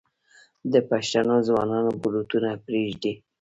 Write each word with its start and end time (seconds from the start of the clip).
د 0.71 0.73
پښتنو 0.89 1.35
ځوانان 1.47 1.85
بروتونه 2.01 2.49
پریږدي. 2.65 3.13